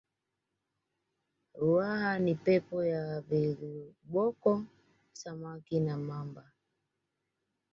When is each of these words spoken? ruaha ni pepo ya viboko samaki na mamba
ruaha 1.59 2.19
ni 2.19 2.35
pepo 2.35 2.83
ya 2.85 3.21
viboko 3.21 4.63
samaki 5.13 5.79
na 5.79 5.97
mamba 5.97 6.51